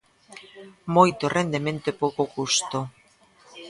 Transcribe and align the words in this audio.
Moito 0.95 1.23
rendemento 1.37 1.85
e 1.91 1.97
pouco 2.01 2.23
custo. 2.35 2.79